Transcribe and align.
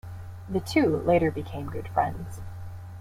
The 0.49 0.59
two 0.59 0.97
later 0.97 1.29
become 1.29 1.67
good 1.69 1.87
friends. 1.89 2.41